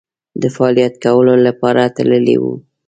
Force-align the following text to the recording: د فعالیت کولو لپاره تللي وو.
د 0.41 0.43
فعالیت 0.55 0.93
کولو 1.03 1.33
لپاره 1.47 1.81
تللي 1.95 2.35
وو. 2.41 2.53